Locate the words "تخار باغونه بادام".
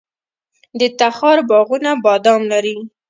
0.99-2.41